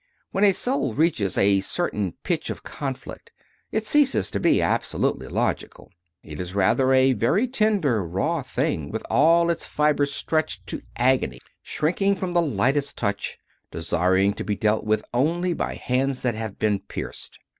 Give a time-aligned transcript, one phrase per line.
[0.31, 3.29] When a soul reaches a certain pitch of conflict,
[3.71, 5.91] it ceases to be absolutely logical;
[6.23, 11.37] it is rather a very tender, raw thing, with all its fibres stretched to agony,
[11.61, 13.37] shrinking from the lightest touch,
[13.69, 17.37] desiring to be dealt with only by Hands that have been pierced.